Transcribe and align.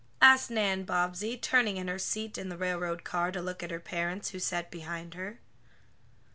asked 0.19 0.49
Nan 0.49 0.83
Bobbsey, 0.83 1.37
turning 1.37 1.77
in 1.77 1.87
her 1.87 1.99
seat 1.99 2.35
in 2.35 2.49
the 2.49 2.57
railroad 2.57 3.03
car, 3.03 3.31
to 3.31 3.39
look 3.39 3.61
at 3.61 3.69
her 3.69 3.79
parents, 3.79 4.29
who 4.31 4.39
sat 4.39 4.71
behind 4.71 5.13
her. 5.13 5.37